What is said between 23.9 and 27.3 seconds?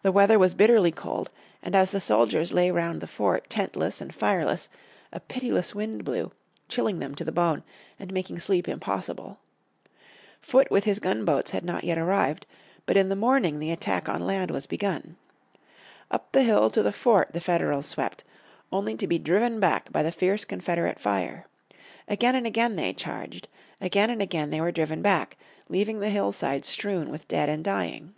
and again they were driven back, leaving the hillside strewn with